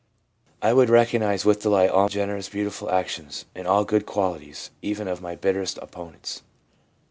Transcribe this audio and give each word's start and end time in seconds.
I 0.63 0.73
would 0.73 0.89
recognise 0.89 1.45
with 1.45 1.61
delight 1.61 1.91
all 1.91 2.09
generous, 2.09 2.49
beautiful 2.49 2.89
actions, 2.89 3.45
and 3.53 3.67
all 3.67 3.85
good 3.85 4.07
qualities, 4.07 4.71
even 4.81 5.07
of 5.07 5.21
my 5.21 5.35
bitterest 5.35 5.77
opponents.' 5.79 6.41